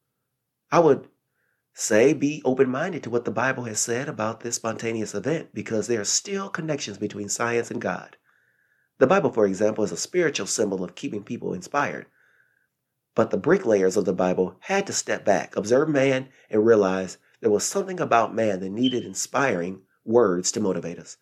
I 0.71 0.79
would 0.79 1.09
say 1.75 2.13
be 2.13 2.43
open 2.45 2.71
minded 2.71 3.03
to 3.03 3.11
what 3.11 3.25
the 3.25 3.33
Bible 3.33 3.65
has 3.65 3.81
said 3.81 4.09
about 4.09 4.41
this 4.41 4.55
spontaneous 4.55 5.15
event 5.15 5.51
because 5.53 5.89
there 5.89 6.01
are 6.01 6.05
still 6.05 6.49
connections 6.49 6.97
between 6.97 7.29
science 7.29 7.73
and 7.73 7.81
God. 7.81 8.17
The 8.99 9.09
Bible, 9.09 9.33
for 9.33 9.47
example, 9.47 9.83
is 9.83 9.93
a 9.93 9.97
spiritual 9.97 10.47
symbol 10.47 10.85
of 10.85 10.95
keeping 10.95 11.25
people 11.25 11.53
inspired. 11.53 12.07
But 13.17 13.31
the 13.31 13.37
bricklayers 13.37 13.97
of 13.97 14.05
the 14.05 14.13
Bible 14.13 14.57
had 14.61 14.87
to 14.87 14.93
step 14.93 15.25
back, 15.25 15.57
observe 15.57 15.89
man, 15.89 16.29
and 16.51 16.65
realize 16.65 17.19
there 17.41 17.51
was 17.51 17.65
something 17.65 17.99
about 17.99 18.35
man 18.35 18.61
that 18.61 18.71
needed 18.71 19.05
inspiring 19.05 19.83
words 20.07 20.53
to 20.53 20.61
motivate 20.61 20.99
us. 20.99 21.17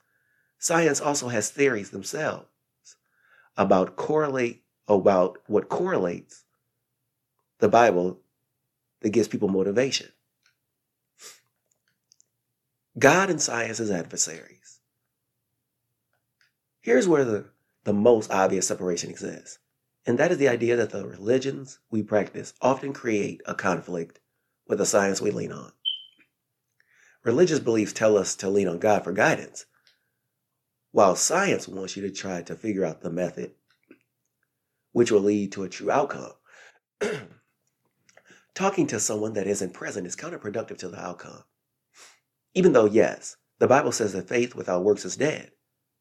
Science 0.59 1.01
also 1.01 1.29
has 1.29 1.51
theories 1.51 1.91
themselves 1.91 2.47
about 3.57 3.97
correlate 3.97 4.63
about 4.89 5.39
what 5.47 5.69
correlates 5.69 6.45
the 7.59 7.69
Bible 7.69 8.21
that 9.01 9.11
gives 9.11 9.29
people 9.29 9.49
motivation. 9.49 10.09
God 12.99 13.31
and 13.31 13.41
science 13.41 13.81
as 13.81 13.91
adversaries. 13.91 14.81
Here's 16.81 17.09
where 17.09 17.25
the, 17.25 17.47
the 17.85 17.93
most 17.93 18.31
obvious 18.31 18.69
separation 18.69 19.11
exists, 19.11 19.59
and 20.07 20.19
that 20.19 20.31
is 20.31 20.39
the 20.39 20.49
idea 20.49 20.77
that 20.77 20.91
the 20.91 21.07
religions 21.07 21.79
we 21.91 22.03
practice 22.03 22.53
often 22.61 22.93
create 22.93 23.41
a 23.47 23.55
conflict 23.55 24.21
with 24.69 24.79
the 24.79 24.87
science 24.87 25.21
we 25.21 25.31
lean 25.31 25.51
on. 25.51 25.73
Religious 27.25 27.59
beliefs 27.59 27.93
tell 27.93 28.17
us 28.19 28.37
to 28.37 28.51
lean 28.51 28.69
on 28.69 28.79
God 28.79 29.03
for 29.03 29.13
guidance, 29.13 29.67
while 30.93 31.17
science 31.17 31.67
wants 31.67 31.97
you 31.97 32.03
to 32.03 32.11
try 32.11 32.43
to 32.43 32.55
figure 32.55 32.85
out 32.85 33.01
the 33.01 33.11
method 33.11 33.53
which 34.93 35.11
will 35.11 35.21
lead 35.21 35.51
to 35.53 35.65
a 35.65 35.69
true 35.69 35.91
outcome. 35.91 36.33
talking 38.55 38.87
to 38.87 39.01
someone 39.01 39.33
that 39.33 39.47
isn't 39.47 39.75
present 39.75 40.07
is 40.07 40.15
counterproductive 40.15 40.79
to 40.79 40.89
the 40.89 41.01
outcome. 41.01 41.43
Even 42.55 42.73
though, 42.73 42.85
yes, 42.85 43.37
the 43.59 43.67
Bible 43.67 43.91
says 43.91 44.13
that 44.13 44.29
faith 44.29 44.55
without 44.55 44.85
works 44.85 45.05
is 45.05 45.17
dead, 45.17 45.51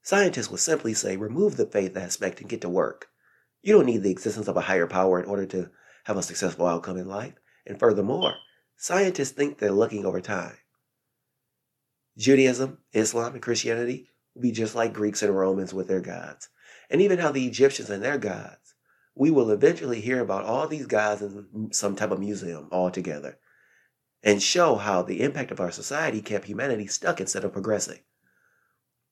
scientists 0.03 0.51
would 0.51 0.59
simply 0.59 0.93
say 0.93 1.17
remove 1.17 1.57
the 1.57 1.65
faith 1.65 1.97
aspect 1.97 2.39
and 2.39 2.49
get 2.49 2.61
to 2.61 2.69
work. 2.69 3.07
You 3.63 3.73
don't 3.73 3.87
need 3.87 4.03
the 4.03 4.11
existence 4.11 4.47
of 4.47 4.57
a 4.57 4.61
higher 4.61 4.87
power 4.87 5.19
in 5.19 5.27
order 5.27 5.45
to 5.47 5.71
have 6.03 6.17
a 6.17 6.21
successful 6.21 6.67
outcome 6.67 6.97
in 6.97 7.07
life. 7.07 7.33
And 7.65 7.79
furthermore, 7.79 8.35
scientists 8.77 9.31
think 9.31 9.57
they're 9.57 9.71
looking 9.71 10.05
over 10.05 10.21
time. 10.21 10.57
Judaism, 12.17 12.79
Islam, 12.93 13.33
and 13.33 13.41
Christianity 13.41 14.09
will 14.35 14.43
be 14.43 14.51
just 14.51 14.75
like 14.75 14.93
Greeks 14.93 15.23
and 15.23 15.35
Romans 15.35 15.73
with 15.73 15.87
their 15.87 16.01
gods. 16.01 16.49
And 16.89 17.01
even 17.01 17.19
how 17.19 17.31
the 17.31 17.47
Egyptians 17.47 17.89
and 17.89 18.03
their 18.03 18.17
gods. 18.17 18.75
We 19.15 19.31
will 19.31 19.51
eventually 19.51 20.01
hear 20.01 20.19
about 20.19 20.43
all 20.43 20.67
these 20.67 20.87
gods 20.87 21.21
in 21.21 21.69
some 21.71 21.95
type 21.95 22.11
of 22.11 22.19
museum 22.19 22.67
altogether 22.71 23.37
and 24.23 24.41
show 24.41 24.75
how 24.75 25.01
the 25.01 25.21
impact 25.21 25.51
of 25.51 25.59
our 25.59 25.71
society 25.71 26.21
kept 26.21 26.45
humanity 26.45 26.87
stuck 26.87 27.19
instead 27.19 27.43
of 27.43 27.53
progressing. 27.53 27.99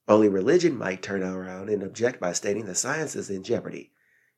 Only 0.07 0.29
religion 0.29 0.77
might 0.77 1.01
turn 1.01 1.21
around 1.21 1.69
and 1.69 1.83
object 1.83 2.19
by 2.19 2.33
stating 2.33 2.65
that 2.65 2.75
science 2.75 3.15
is 3.15 3.29
in 3.29 3.43
jeopardy. 3.43 3.91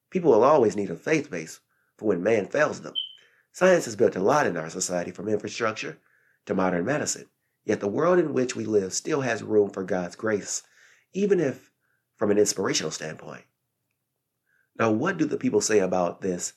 People 0.09 0.31
will 0.31 0.43
always 0.43 0.75
need 0.75 0.89
a 0.89 0.95
faith 0.95 1.29
base 1.29 1.59
for 1.97 2.05
when 2.05 2.23
man 2.23 2.47
fails 2.47 2.81
them. 2.81 2.95
Science 3.51 3.85
has 3.85 3.95
built 3.95 4.15
a 4.15 4.19
lot 4.19 4.47
in 4.47 4.57
our 4.57 4.69
society 4.69 5.11
from 5.11 5.29
infrastructure 5.29 5.99
to 6.45 6.55
modern 6.55 6.85
medicine. 6.85 7.29
Yet 7.65 7.79
the 7.79 7.87
world 7.87 8.19
in 8.19 8.33
which 8.33 8.55
we 8.55 8.65
live 8.65 8.93
still 8.93 9.21
has 9.21 9.41
room 9.43 9.69
for 9.69 9.83
God's 9.83 10.15
grace, 10.15 10.63
even 11.13 11.39
if 11.39 11.71
from 12.17 12.31
an 12.31 12.37
inspirational 12.37 12.91
standpoint. 12.91 13.43
Now, 14.77 14.91
what 14.91 15.17
do 15.17 15.25
the 15.25 15.37
people 15.37 15.61
say 15.61 15.79
about 15.79 16.21
this? 16.21 16.53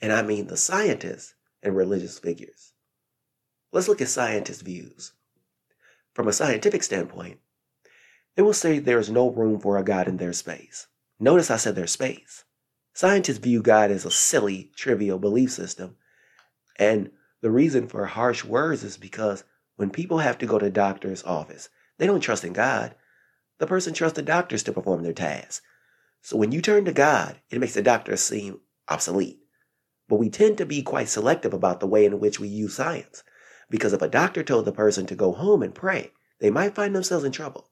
And 0.00 0.12
I 0.12 0.22
mean 0.22 0.46
the 0.46 0.56
scientists 0.56 1.34
and 1.62 1.74
religious 1.74 2.18
figures. 2.18 2.72
Let's 3.72 3.88
look 3.88 4.00
at 4.00 4.08
scientists' 4.08 4.62
views. 4.62 5.12
From 6.12 6.28
a 6.28 6.32
scientific 6.32 6.82
standpoint, 6.82 7.40
they 8.36 8.42
will 8.42 8.52
say 8.52 8.78
there 8.78 8.98
is 8.98 9.10
no 9.10 9.30
room 9.30 9.58
for 9.58 9.76
a 9.76 9.84
God 9.84 10.06
in 10.06 10.18
their 10.18 10.32
space. 10.32 10.86
Notice 11.18 11.50
I 11.50 11.56
said 11.56 11.74
their 11.74 11.86
space. 11.86 12.44
Scientists 12.92 13.38
view 13.38 13.62
God 13.62 13.90
as 13.90 14.04
a 14.04 14.10
silly, 14.10 14.70
trivial 14.76 15.18
belief 15.18 15.50
system. 15.50 15.96
And 16.76 17.10
the 17.40 17.50
reason 17.50 17.88
for 17.88 18.06
harsh 18.06 18.44
words 18.44 18.84
is 18.84 18.96
because 18.96 19.44
when 19.76 19.90
people 19.90 20.18
have 20.18 20.38
to 20.38 20.46
go 20.46 20.58
to 20.58 20.70
doctor's 20.70 21.22
office, 21.24 21.68
they 21.98 22.06
don't 22.06 22.20
trust 22.20 22.44
in 22.44 22.52
God. 22.52 22.94
The 23.58 23.66
person 23.66 23.94
trusts 23.94 24.16
the 24.16 24.22
doctors 24.22 24.62
to 24.64 24.72
perform 24.72 25.02
their 25.02 25.12
tasks. 25.12 25.62
So 26.22 26.36
when 26.36 26.52
you 26.52 26.60
turn 26.60 26.84
to 26.86 26.92
God, 26.92 27.40
it 27.50 27.60
makes 27.60 27.74
the 27.74 27.82
doctor 27.82 28.16
seem 28.16 28.60
obsolete. 28.88 29.40
But 30.08 30.16
we 30.16 30.30
tend 30.30 30.58
to 30.58 30.66
be 30.66 30.82
quite 30.82 31.08
selective 31.08 31.54
about 31.54 31.80
the 31.80 31.86
way 31.86 32.04
in 32.04 32.20
which 32.20 32.40
we 32.40 32.48
use 32.48 32.74
science. 32.74 33.22
Because 33.70 33.92
if 33.92 34.02
a 34.02 34.08
doctor 34.08 34.42
told 34.42 34.64
the 34.64 34.72
person 34.72 35.06
to 35.06 35.14
go 35.14 35.32
home 35.32 35.62
and 35.62 35.74
pray, 35.74 36.12
they 36.40 36.50
might 36.50 36.74
find 36.74 36.94
themselves 36.94 37.24
in 37.24 37.32
trouble. 37.32 37.70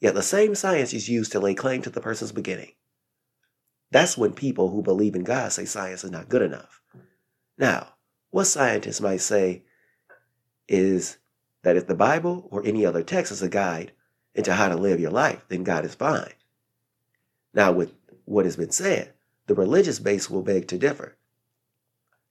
Yet 0.00 0.14
the 0.14 0.22
same 0.22 0.54
science 0.54 0.92
is 0.92 1.08
used 1.08 1.32
to 1.32 1.40
lay 1.40 1.54
claim 1.54 1.82
to 1.82 1.90
the 1.90 2.00
person's 2.00 2.32
beginning. 2.32 2.72
That's 3.92 4.18
when 4.18 4.32
people 4.32 4.70
who 4.70 4.82
believe 4.82 5.14
in 5.14 5.22
God 5.22 5.52
say 5.52 5.64
science 5.64 6.02
is 6.02 6.10
not 6.10 6.28
good 6.28 6.42
enough. 6.42 6.80
Now, 7.58 7.94
what 8.30 8.46
scientists 8.46 9.00
might 9.00 9.20
say 9.20 9.64
is 10.66 11.18
that 11.62 11.76
if 11.76 11.86
the 11.86 11.94
Bible 11.94 12.48
or 12.50 12.64
any 12.64 12.84
other 12.84 13.02
text 13.02 13.32
is 13.32 13.42
a 13.42 13.48
guide 13.48 13.92
into 14.34 14.54
how 14.54 14.68
to 14.68 14.76
live 14.76 15.00
your 15.00 15.10
life, 15.10 15.44
then 15.48 15.64
God 15.64 15.84
is 15.84 15.94
fine. 15.94 16.32
Now, 17.54 17.72
with 17.72 17.94
what 18.24 18.44
has 18.44 18.56
been 18.56 18.70
said, 18.70 19.12
the 19.46 19.54
religious 19.54 19.98
base 19.98 20.30
will 20.30 20.42
beg 20.42 20.68
to 20.68 20.78
differ. 20.78 21.16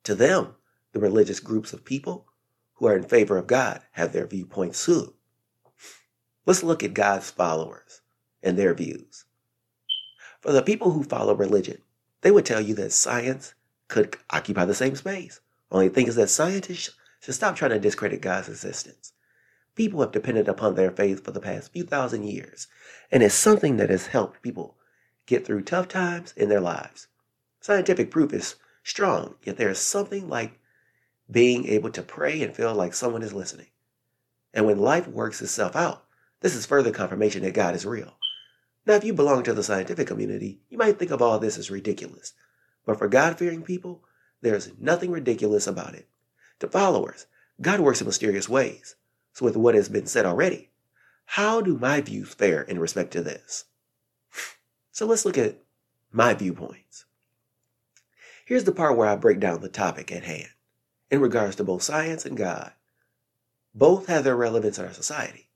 To 0.03 0.15
them, 0.15 0.55
the 0.93 0.99
religious 0.99 1.39
groups 1.39 1.73
of 1.73 1.85
people 1.85 2.25
who 2.75 2.87
are 2.87 2.97
in 2.97 3.03
favor 3.03 3.37
of 3.37 3.47
God 3.47 3.81
have 3.91 4.13
their 4.13 4.25
viewpoints 4.25 4.85
too. 4.85 5.13
Let's 6.45 6.63
look 6.63 6.83
at 6.83 6.95
God's 6.95 7.29
followers 7.29 8.01
and 8.41 8.57
their 8.57 8.73
views. 8.73 9.25
For 10.41 10.51
the 10.51 10.63
people 10.63 10.91
who 10.91 11.03
follow 11.03 11.35
religion, 11.35 11.77
they 12.21 12.31
would 12.31 12.45
tell 12.45 12.61
you 12.61 12.73
that 12.75 12.91
science 12.91 13.53
could 13.87 14.17
occupy 14.31 14.65
the 14.65 14.73
same 14.73 14.95
space. 14.95 15.39
Only 15.71 15.89
thing 15.89 16.07
is 16.07 16.15
that 16.15 16.29
scientists 16.29 16.95
should 17.19 17.35
stop 17.35 17.55
trying 17.55 17.71
to 17.71 17.79
discredit 17.79 18.21
God's 18.21 18.49
existence. 18.49 19.13
People 19.75 20.01
have 20.01 20.11
depended 20.11 20.47
upon 20.47 20.75
their 20.75 20.91
faith 20.91 21.23
for 21.23 21.31
the 21.31 21.39
past 21.39 21.71
few 21.71 21.83
thousand 21.83 22.23
years, 22.23 22.67
and 23.11 23.23
it's 23.23 23.33
something 23.33 23.77
that 23.77 23.89
has 23.89 24.07
helped 24.07 24.41
people 24.41 24.77
get 25.25 25.45
through 25.45 25.61
tough 25.63 25.87
times 25.87 26.33
in 26.35 26.49
their 26.49 26.59
lives. 26.59 27.07
Scientific 27.61 28.11
proof 28.11 28.33
is 28.33 28.55
strong, 28.83 29.35
yet 29.43 29.57
there 29.57 29.69
is 29.69 29.79
something 29.79 30.27
like 30.27 30.59
being 31.29 31.67
able 31.67 31.89
to 31.91 32.01
pray 32.01 32.41
and 32.41 32.53
feel 32.55 32.73
like 32.73 32.93
someone 32.93 33.23
is 33.23 33.33
listening. 33.33 33.67
And 34.53 34.65
when 34.65 34.79
life 34.79 35.07
works 35.07 35.41
itself 35.41 35.75
out, 35.75 36.05
this 36.41 36.55
is 36.55 36.65
further 36.65 36.91
confirmation 36.91 37.43
that 37.43 37.53
God 37.53 37.75
is 37.75 37.85
real. 37.85 38.17
Now, 38.85 38.95
if 38.95 39.03
you 39.03 39.13
belong 39.13 39.43
to 39.43 39.53
the 39.53 39.63
scientific 39.63 40.07
community, 40.07 40.59
you 40.69 40.77
might 40.77 40.97
think 40.97 41.11
of 41.11 41.21
all 41.21 41.39
this 41.39 41.57
as 41.57 41.71
ridiculous. 41.71 42.33
But 42.85 42.97
for 42.97 43.07
God 43.07 43.37
fearing 43.37 43.61
people, 43.61 44.03
there 44.41 44.55
is 44.55 44.71
nothing 44.79 45.11
ridiculous 45.11 45.67
about 45.67 45.93
it. 45.93 46.09
To 46.59 46.67
followers, 46.67 47.27
God 47.61 47.79
works 47.79 48.01
in 48.01 48.07
mysterious 48.07 48.49
ways. 48.49 48.95
With 49.39 49.55
what 49.57 49.75
has 49.75 49.89
been 49.89 50.05
said 50.05 50.25
already, 50.25 50.69
how 51.25 51.61
do 51.61 51.77
my 51.77 52.01
views 52.01 52.33
fare 52.33 52.61
in 52.61 52.79
respect 52.79 53.11
to 53.13 53.23
this? 53.23 53.65
So, 54.91 55.05
let's 55.05 55.25
look 55.25 55.37
at 55.37 55.63
my 56.11 56.33
viewpoints. 56.33 57.05
Here's 58.45 58.65
the 58.65 58.73
part 58.73 58.97
where 58.97 59.07
I 59.07 59.15
break 59.15 59.39
down 59.39 59.61
the 59.61 59.69
topic 59.69 60.11
at 60.11 60.23
hand 60.23 60.49
in 61.09 61.21
regards 61.21 61.55
to 61.55 61.63
both 61.63 61.81
science 61.81 62.25
and 62.25 62.35
God. 62.35 62.73
Both 63.73 64.07
have 64.07 64.25
their 64.25 64.35
relevance 64.35 64.77
in 64.77 64.85
our 64.85 64.93
society. 64.93 65.49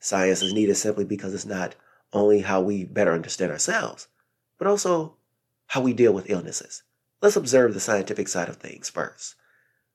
Science 0.00 0.42
is 0.42 0.52
needed 0.52 0.74
simply 0.74 1.04
because 1.04 1.32
it's 1.32 1.46
not 1.46 1.76
only 2.12 2.40
how 2.40 2.60
we 2.60 2.84
better 2.84 3.12
understand 3.12 3.52
ourselves, 3.52 4.08
but 4.58 4.66
also 4.66 5.16
how 5.68 5.80
we 5.80 5.92
deal 5.92 6.12
with 6.12 6.28
illnesses. 6.28 6.82
Let's 7.22 7.36
observe 7.36 7.72
the 7.72 7.80
scientific 7.80 8.26
side 8.26 8.48
of 8.48 8.56
things 8.56 8.90
first. 8.90 9.36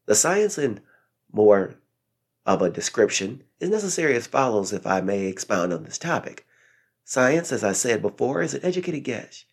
The 0.06 0.16
science 0.16 0.58
in 0.58 0.80
more 1.32 1.76
of 2.48 2.62
a 2.62 2.70
description 2.70 3.44
is 3.60 3.70
necessary 3.70 4.16
as 4.16 4.26
follows 4.26 4.72
if 4.72 4.88
I 4.88 5.02
may 5.02 5.26
expound 5.26 5.74
on 5.74 5.84
this 5.84 5.98
topic. 5.98 6.48
Science, 7.04 7.52
as 7.52 7.62
I 7.62 7.74
said 7.74 8.02
before, 8.02 8.42
is 8.42 8.54
an 8.54 8.64
educated 8.64 9.04
guess. 9.04 9.44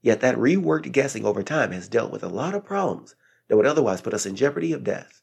Yet 0.00 0.20
that 0.20 0.36
reworked 0.36 0.92
guessing 0.92 1.24
over 1.24 1.42
time 1.42 1.72
has 1.72 1.88
dealt 1.88 2.12
with 2.12 2.22
a 2.22 2.28
lot 2.28 2.54
of 2.54 2.64
problems 2.64 3.16
that 3.48 3.56
would 3.56 3.66
otherwise 3.66 4.00
put 4.00 4.14
us 4.14 4.26
in 4.26 4.36
jeopardy 4.36 4.72
of 4.72 4.84
death. 4.84 5.22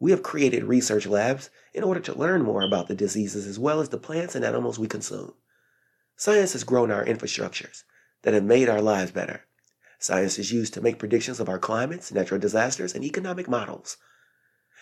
We 0.00 0.12
have 0.12 0.22
created 0.22 0.64
research 0.64 1.06
labs 1.06 1.50
in 1.74 1.84
order 1.84 2.00
to 2.00 2.18
learn 2.18 2.42
more 2.42 2.62
about 2.62 2.88
the 2.88 2.94
diseases 2.94 3.46
as 3.46 3.58
well 3.58 3.80
as 3.80 3.90
the 3.90 3.98
plants 3.98 4.34
and 4.34 4.44
animals 4.44 4.78
we 4.78 4.88
consume. 4.88 5.34
Science 6.16 6.54
has 6.54 6.64
grown 6.64 6.90
our 6.90 7.04
infrastructures 7.04 7.84
that 8.22 8.32
have 8.32 8.44
made 8.44 8.70
our 8.70 8.80
lives 8.80 9.10
better. 9.10 9.44
Science 9.98 10.38
is 10.38 10.52
used 10.52 10.72
to 10.74 10.80
make 10.80 10.98
predictions 10.98 11.38
of 11.38 11.50
our 11.50 11.58
climates, 11.58 12.12
natural 12.12 12.40
disasters, 12.40 12.94
and 12.94 13.04
economic 13.04 13.46
models. 13.46 13.98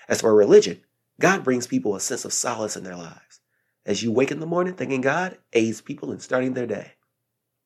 As 0.09 0.21
for 0.21 0.35
religion, 0.35 0.83
God 1.23 1.45
brings 1.45 1.69
people 1.69 1.95
a 1.95 2.01
sense 2.01 2.25
of 2.25 2.33
solace 2.33 2.77
in 2.77 2.83
their 2.83 2.97
lives. 2.97 3.39
As 3.87 4.03
you 4.03 4.11
wake 4.11 4.33
in 4.33 4.41
the 4.41 4.45
morning 4.45 4.75
thanking 4.75 5.03
God 5.03 5.39
aids 5.53 5.81
people 5.81 6.11
in 6.11 6.19
starting 6.19 6.55
their 6.55 6.67
day, 6.67 6.95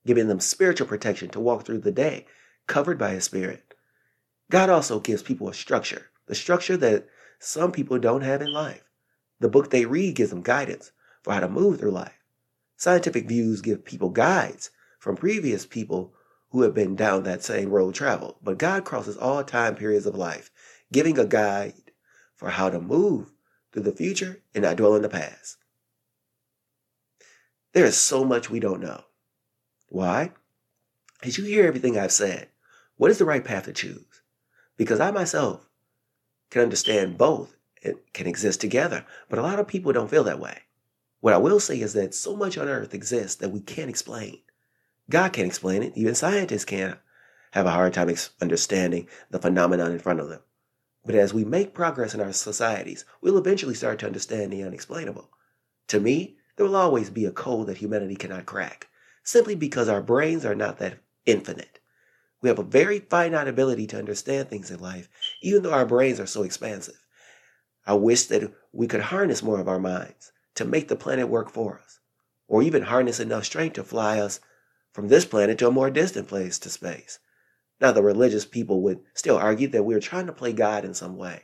giving 0.05 0.29
them 0.29 0.41
spiritual 0.41 0.87
protection 0.87 1.31
to 1.31 1.41
walk 1.41 1.65
through 1.65 1.79
the 1.79 1.91
day 1.91 2.27
covered 2.67 2.99
by 2.99 3.13
His 3.13 3.25
Spirit. 3.25 3.73
God 4.51 4.69
also 4.69 5.01
gives 5.01 5.23
people 5.23 5.49
a 5.49 5.55
structure, 5.55 6.11
the 6.27 6.35
structure 6.35 6.77
that 6.77 7.09
some 7.39 7.73
people 7.73 7.99
don't 7.99 8.21
have 8.21 8.43
in 8.43 8.53
life. 8.53 8.85
The 9.41 9.49
book 9.49 9.71
they 9.71 9.87
read 9.87 10.17
gives 10.17 10.29
them 10.29 10.43
guidance 10.43 10.93
for 11.23 11.33
how 11.33 11.41
to 11.41 11.49
move 11.49 11.81
through 11.81 11.93
life. 11.93 12.23
Scientific 12.77 13.27
views 13.27 13.63
give 13.63 13.87
people 13.87 14.11
guides 14.11 14.69
from 14.99 15.17
previous 15.17 15.65
people 15.65 16.13
who 16.51 16.61
have 16.61 16.75
been 16.75 16.95
down 16.95 17.23
that 17.23 17.43
same 17.43 17.71
road 17.71 17.95
traveled. 17.95 18.37
But 18.43 18.59
God 18.59 18.85
crosses 18.85 19.17
all 19.17 19.43
time 19.43 19.77
periods 19.77 20.05
of 20.05 20.15
life, 20.15 20.51
giving 20.93 21.19
a 21.19 21.25
guide 21.25 21.73
for 22.35 22.51
how 22.51 22.69
to 22.69 22.79
move 22.79 23.33
through 23.77 23.83
the 23.83 23.93
future 23.93 24.41
and 24.55 24.65
not 24.65 24.79
dwell 24.79 24.97
in 24.97 25.03
the 25.03 25.09
past. 25.09 25.59
There 27.75 27.85
is 27.85 27.99
so 27.99 28.25
much 28.25 28.49
we 28.49 28.59
don't 28.59 28.81
know. 28.81 29.05
Why? 29.91 30.33
As 31.23 31.37
you 31.37 31.45
hear 31.45 31.67
everything 31.67 31.99
I've 31.99 32.11
said, 32.11 32.49
what 32.97 33.11
is 33.11 33.19
the 33.19 33.27
right 33.27 33.45
path 33.45 33.65
to 33.65 33.75
choose? 33.75 34.23
Because 34.79 34.99
I 34.99 35.11
myself 35.11 35.69
can 36.49 36.63
understand 36.63 37.19
both 37.19 37.55
and 37.85 37.97
can 38.15 38.27
exist 38.27 38.63
together, 38.63 39.05
but 39.29 39.39
a 39.39 39.43
lot 39.43 39.59
of 39.59 39.69
people 39.69 39.93
don't 39.93 40.09
feel 40.09 40.25
that 40.25 40.41
way. 40.41 40.61
What 41.21 41.35
I 41.35 41.39
will 41.39 41.61
say 41.61 41.79
is 41.79 41.93
that 41.93 42.15
so 42.15 42.35
much 42.35 42.57
on 42.57 42.69
earth 42.69 42.95
exists 42.95 43.37
that 43.37 43.51
we 43.51 43.61
can't 43.61 43.91
explain. 43.91 44.39
God 45.11 45.35
can't 45.35 45.49
explain 45.49 45.83
it. 45.83 45.93
Even 45.97 46.15
scientists 46.15 46.65
can't 46.65 46.99
have 47.51 47.67
a 47.67 47.73
hard 47.73 47.93
time 47.93 48.15
understanding 48.41 49.07
the 49.29 49.39
phenomenon 49.39 49.93
in 49.93 49.99
front 49.99 50.21
of 50.21 50.31
them. 50.31 50.41
But 51.07 51.15
as 51.15 51.33
we 51.33 51.45
make 51.45 51.73
progress 51.73 52.15
in 52.15 52.21
our 52.21 52.33
societies, 52.33 53.05
we'll 53.21 53.39
eventually 53.39 53.75
start 53.75 54.01
to 54.01 54.07
understand 54.07 54.53
the 54.53 54.65
unexplainable. 54.65 55.31
To 55.89 56.01
me, 56.01 56.37
there 56.57 56.67
will 56.67 56.75
always 56.75 57.11
be 57.11 57.25
a 57.25 57.31
code 57.31 57.69
that 57.69 57.77
humanity 57.77 58.17
cannot 58.17 58.45
crack, 58.45 58.89
simply 59.23 59.55
because 59.55 59.89
our 59.89 60.03
brains 60.03 60.45
are 60.45 60.57
not 60.57 60.79
that 60.79 60.99
infinite. 61.25 61.79
We 62.43 62.49
have 62.49 62.59
a 62.59 62.65
very 62.65 62.99
finite 62.99 63.47
ability 63.47 63.87
to 63.89 63.99
understand 63.99 64.49
things 64.49 64.69
in 64.71 64.81
life, 64.81 65.09
even 65.41 65.63
though 65.63 65.73
our 65.73 65.87
brains 65.87 66.19
are 66.19 66.27
so 66.27 66.43
expansive. 66.43 67.01
I 67.87 67.95
wish 67.95 68.27
that 68.27 68.53
we 68.73 68.89
could 68.89 69.03
harness 69.03 69.45
more 69.45 69.61
of 69.61 69.69
our 69.69 69.79
minds 69.79 70.33
to 70.57 70.65
make 70.65 70.89
the 70.89 70.97
planet 70.97 71.29
work 71.29 71.51
for 71.51 71.81
us, 71.85 72.01
or 72.49 72.65
even 72.65 72.83
harness 72.83 73.21
enough 73.21 73.45
strength 73.45 73.75
to 73.75 73.85
fly 73.85 74.19
us 74.19 74.41
from 74.93 75.07
this 75.07 75.25
planet 75.25 75.57
to 75.59 75.69
a 75.69 75.71
more 75.71 75.89
distant 75.89 76.27
place 76.27 76.59
to 76.59 76.69
space. 76.69 77.21
Now, 77.81 77.93
the 77.93 78.03
religious 78.03 78.45
people 78.45 78.83
would 78.83 79.01
still 79.15 79.37
argue 79.37 79.69
that 79.69 79.85
we're 79.85 80.01
trying 80.01 80.27
to 80.27 80.33
play 80.33 80.53
God 80.53 80.85
in 80.85 80.95
some 80.95 81.17
way. 81.17 81.43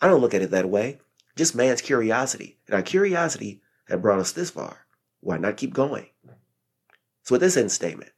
I 0.00 0.06
don't 0.06 0.20
look 0.20 0.34
at 0.34 0.42
it 0.42 0.50
that 0.50 0.68
way, 0.68 1.00
just 1.36 1.54
man's 1.54 1.82
curiosity. 1.82 2.58
And 2.66 2.74
our 2.74 2.82
curiosity 2.82 3.62
had 3.88 4.02
brought 4.02 4.20
us 4.20 4.32
this 4.32 4.50
far. 4.50 4.86
Why 5.20 5.36
not 5.38 5.56
keep 5.56 5.74
going? 5.74 6.08
So, 7.22 7.34
with 7.34 7.40
this 7.40 7.56
end 7.56 7.72
statement, 7.72 8.12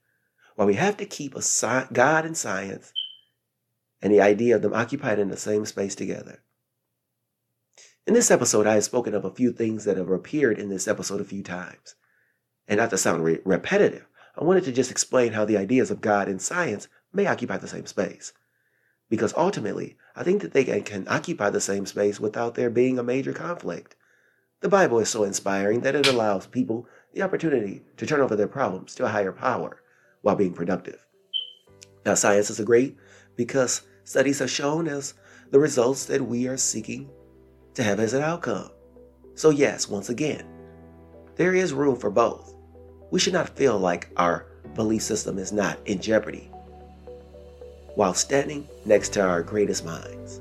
while 0.54 0.66
we 0.66 0.74
have 0.74 0.96
to 0.98 1.06
keep 1.06 1.34
a 1.34 1.38
sci- 1.38 1.86
God 1.92 2.24
and 2.24 2.36
science 2.36 2.92
and 4.00 4.12
the 4.12 4.20
idea 4.20 4.56
of 4.56 4.62
them 4.62 4.74
occupied 4.74 5.18
in 5.18 5.28
the 5.28 5.36
same 5.36 5.64
space 5.66 5.94
together, 5.94 6.42
in 8.06 8.14
this 8.14 8.30
episode, 8.30 8.68
I 8.68 8.74
have 8.74 8.84
spoken 8.84 9.14
of 9.14 9.24
a 9.24 9.34
few 9.34 9.52
things 9.52 9.84
that 9.84 9.96
have 9.96 10.10
appeared 10.10 10.60
in 10.60 10.68
this 10.68 10.86
episode 10.86 11.20
a 11.20 11.24
few 11.24 11.42
times. 11.42 11.96
And 12.68 12.78
not 12.78 12.90
to 12.90 12.98
sound 12.98 13.24
re- 13.24 13.40
repetitive, 13.44 14.06
I 14.36 14.44
wanted 14.44 14.64
to 14.64 14.72
just 14.72 14.90
explain 14.92 15.32
how 15.32 15.44
the 15.44 15.56
ideas 15.56 15.90
of 15.90 16.00
God 16.00 16.28
and 16.28 16.40
science 16.40 16.88
may 17.16 17.26
occupy 17.26 17.56
the 17.56 17.66
same 17.66 17.86
space. 17.86 18.32
Because 19.08 19.34
ultimately, 19.36 19.96
I 20.14 20.22
think 20.22 20.42
that 20.42 20.52
they 20.52 20.64
can, 20.64 21.08
occupy 21.08 21.50
the 21.50 21.60
same 21.60 21.86
space 21.86 22.20
without 22.20 22.54
there 22.54 22.70
being 22.70 22.98
a 22.98 23.02
major 23.02 23.32
conflict. 23.32 23.96
The 24.60 24.68
Bible 24.68 24.98
is 24.98 25.08
so 25.08 25.24
inspiring 25.24 25.80
that 25.80 25.94
it 25.94 26.06
allows 26.06 26.46
people 26.46 26.86
the 27.14 27.22
opportunity 27.22 27.82
to 27.96 28.06
turn 28.06 28.20
over 28.20 28.36
their 28.36 28.48
problems 28.48 28.94
to 28.96 29.04
a 29.04 29.08
higher 29.08 29.32
power 29.32 29.82
while 30.22 30.36
being 30.36 30.52
productive. 30.52 31.06
Now, 32.04 32.14
science 32.14 32.50
is 32.50 32.60
great 32.60 32.96
because 33.36 33.82
studies 34.04 34.38
have 34.40 34.50
shown 34.50 34.88
us 34.88 35.14
the 35.50 35.60
results 35.60 36.06
that 36.06 36.26
we 36.26 36.48
are 36.48 36.56
seeking 36.56 37.08
to 37.74 37.82
have 37.82 38.00
as 38.00 38.12
an 38.12 38.22
outcome. 38.22 38.70
So, 39.34 39.50
yes, 39.50 39.88
once 39.88 40.08
again, 40.08 40.46
there 41.36 41.54
is 41.54 41.72
room 41.72 41.96
for 41.96 42.10
both. 42.10 42.54
We 43.10 43.20
should 43.20 43.34
not 43.34 43.56
feel 43.56 43.78
like 43.78 44.10
our 44.16 44.46
belief 44.74 45.02
system 45.02 45.38
is 45.38 45.52
not 45.52 45.78
in 45.86 46.00
jeopardy 46.00 46.50
while 47.96 48.14
standing 48.14 48.68
next 48.84 49.08
to 49.14 49.20
our 49.20 49.42
greatest 49.42 49.84
minds. 49.84 50.40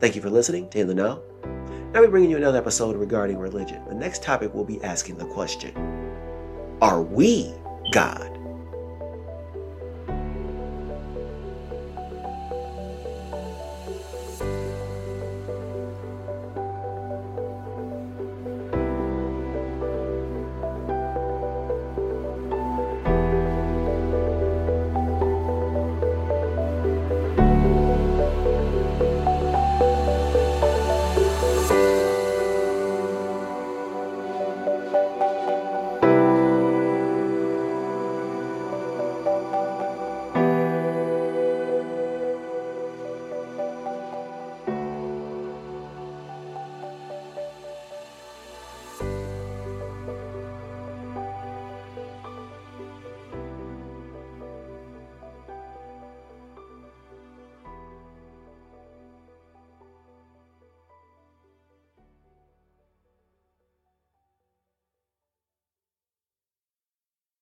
Thank 0.00 0.14
you 0.14 0.22
for 0.22 0.30
listening 0.30 0.68
to 0.70 0.78
In 0.78 0.86
the 0.86 0.94
Know. 0.94 1.22
Now 1.92 2.00
we're 2.00 2.08
bringing 2.08 2.30
you 2.30 2.36
another 2.36 2.58
episode 2.58 2.96
regarding 2.96 3.38
religion. 3.38 3.84
The 3.88 3.94
next 3.94 4.22
topic 4.22 4.52
will 4.54 4.64
be 4.64 4.82
asking 4.82 5.16
the 5.16 5.24
question 5.24 5.74
Are 6.82 7.02
we 7.02 7.54
God? 7.92 8.29